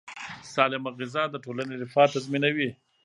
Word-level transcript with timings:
سالمه 0.53 0.91
غذا 0.99 1.23
د 1.29 1.35
ټولنې 1.45 1.75
رفاه 1.83 2.07
تضمینوي. 2.13 2.69